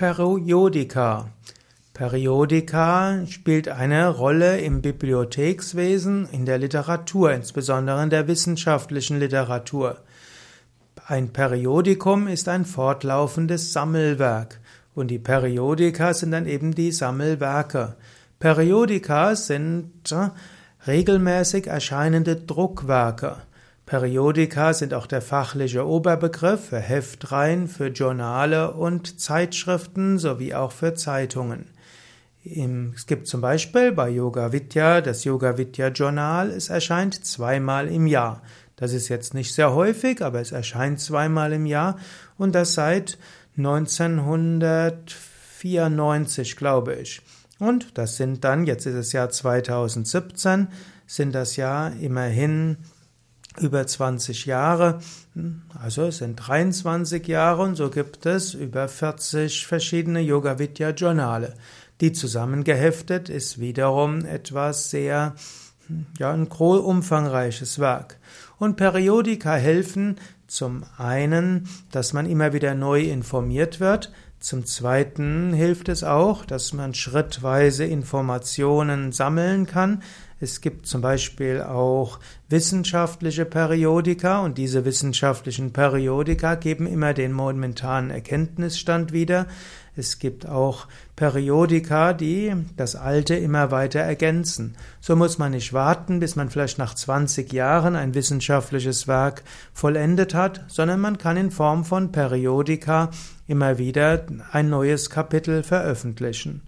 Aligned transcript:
Periodika. 0.00 1.28
Periodika 1.92 3.26
spielt 3.26 3.68
eine 3.68 4.08
Rolle 4.08 4.58
im 4.58 4.80
Bibliothekswesen, 4.80 6.26
in 6.32 6.46
der 6.46 6.56
Literatur, 6.56 7.32
insbesondere 7.32 8.02
in 8.02 8.08
der 8.08 8.26
wissenschaftlichen 8.26 9.18
Literatur. 9.18 9.98
Ein 11.06 11.34
Periodikum 11.34 12.28
ist 12.28 12.48
ein 12.48 12.64
fortlaufendes 12.64 13.74
Sammelwerk 13.74 14.58
und 14.94 15.08
die 15.08 15.18
Periodika 15.18 16.14
sind 16.14 16.30
dann 16.30 16.46
eben 16.46 16.74
die 16.74 16.92
Sammelwerke. 16.92 17.96
Periodika 18.38 19.36
sind 19.36 20.10
äh, 20.12 20.30
regelmäßig 20.86 21.66
erscheinende 21.66 22.36
Druckwerke. 22.36 23.36
Periodika 23.90 24.72
sind 24.72 24.94
auch 24.94 25.08
der 25.08 25.20
fachliche 25.20 25.84
Oberbegriff 25.84 26.68
für 26.68 26.78
Heftreihen, 26.78 27.66
für 27.66 27.88
Journale 27.88 28.74
und 28.74 29.20
Zeitschriften 29.20 30.16
sowie 30.16 30.54
auch 30.54 30.70
für 30.70 30.94
Zeitungen. 30.94 31.66
Es 32.44 33.08
gibt 33.08 33.26
zum 33.26 33.40
Beispiel 33.40 33.90
bei 33.90 34.08
Yoga 34.08 34.52
Vidya 34.52 35.00
das 35.00 35.24
Yoga 35.24 35.58
Vidya 35.58 35.88
Journal. 35.88 36.50
Es 36.50 36.68
erscheint 36.68 37.24
zweimal 37.24 37.88
im 37.88 38.06
Jahr. 38.06 38.42
Das 38.76 38.92
ist 38.92 39.08
jetzt 39.08 39.34
nicht 39.34 39.52
sehr 39.52 39.74
häufig, 39.74 40.22
aber 40.22 40.40
es 40.40 40.52
erscheint 40.52 41.00
zweimal 41.00 41.52
im 41.52 41.66
Jahr 41.66 41.98
und 42.38 42.54
das 42.54 42.74
seit 42.74 43.18
1994, 43.56 46.54
glaube 46.54 46.94
ich. 46.94 47.22
Und 47.58 47.98
das 47.98 48.16
sind 48.16 48.44
dann, 48.44 48.66
jetzt 48.66 48.86
ist 48.86 48.94
es 48.94 49.10
Jahr 49.10 49.30
2017, 49.30 50.68
sind 51.08 51.34
das 51.34 51.56
ja 51.56 51.88
immerhin 51.88 52.76
über 53.58 53.86
20 53.86 54.46
Jahre, 54.46 55.00
also 55.80 56.04
es 56.04 56.18
sind 56.18 56.36
23 56.36 57.26
Jahre 57.26 57.62
und 57.62 57.76
so 57.76 57.90
gibt 57.90 58.26
es 58.26 58.54
über 58.54 58.88
40 58.88 59.66
verschiedene 59.66 60.20
Yoga 60.20 60.58
Vidya 60.58 60.90
Journale. 60.90 61.54
Die 62.00 62.12
zusammengeheftet 62.12 63.28
ist 63.28 63.60
wiederum 63.60 64.24
etwas 64.24 64.90
sehr, 64.90 65.34
ja, 66.18 66.32
ein 66.32 66.48
groß 66.48 66.80
umfangreiches 66.80 67.78
Werk. 67.78 68.18
Und 68.58 68.76
Periodika 68.76 69.54
helfen 69.54 70.16
zum 70.46 70.84
einen, 70.96 71.68
dass 71.90 72.12
man 72.12 72.26
immer 72.26 72.52
wieder 72.52 72.74
neu 72.74 73.02
informiert 73.02 73.80
wird, 73.80 74.10
zum 74.40 74.64
Zweiten 74.64 75.52
hilft 75.52 75.90
es 75.90 76.02
auch, 76.02 76.46
dass 76.46 76.72
man 76.72 76.94
schrittweise 76.94 77.84
Informationen 77.84 79.12
sammeln 79.12 79.66
kann. 79.66 80.02
Es 80.42 80.62
gibt 80.62 80.86
zum 80.86 81.02
Beispiel 81.02 81.60
auch 81.60 82.18
wissenschaftliche 82.48 83.44
Periodika 83.44 84.40
und 84.40 84.56
diese 84.56 84.86
wissenschaftlichen 84.86 85.74
Periodika 85.74 86.54
geben 86.54 86.86
immer 86.86 87.12
den 87.12 87.32
momentanen 87.32 88.10
Erkenntnisstand 88.10 89.12
wieder. 89.12 89.46
Es 89.96 90.18
gibt 90.18 90.48
auch 90.48 90.86
Periodika, 91.14 92.14
die 92.14 92.54
das 92.78 92.96
Alte 92.96 93.34
immer 93.34 93.70
weiter 93.70 94.00
ergänzen. 94.00 94.76
So 95.00 95.14
muss 95.14 95.36
man 95.36 95.50
nicht 95.50 95.74
warten, 95.74 96.20
bis 96.20 96.36
man 96.36 96.48
vielleicht 96.48 96.78
nach 96.78 96.94
20 96.94 97.52
Jahren 97.52 97.94
ein 97.94 98.14
wissenschaftliches 98.14 99.06
Werk 99.06 99.42
vollendet 99.74 100.32
hat, 100.32 100.64
sondern 100.68 101.00
man 101.00 101.18
kann 101.18 101.36
in 101.36 101.50
Form 101.50 101.84
von 101.84 102.12
Periodika 102.12 103.10
immer 103.46 103.76
wieder 103.76 104.24
ein 104.52 104.70
neues 104.70 105.10
Kapitel 105.10 105.62
veröffentlichen. 105.62 106.62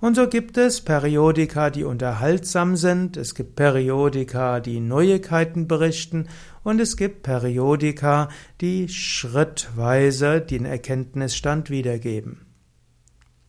Und 0.00 0.14
so 0.14 0.28
gibt 0.28 0.58
es 0.58 0.82
Periodika, 0.82 1.70
die 1.70 1.84
unterhaltsam 1.84 2.76
sind, 2.76 3.16
es 3.16 3.34
gibt 3.34 3.56
Periodika, 3.56 4.60
die 4.60 4.80
Neuigkeiten 4.80 5.66
berichten 5.68 6.28
und 6.62 6.80
es 6.80 6.96
gibt 6.96 7.22
Periodika, 7.22 8.28
die 8.60 8.88
schrittweise 8.88 10.40
den 10.40 10.66
Erkenntnisstand 10.66 11.70
wiedergeben. 11.70 12.45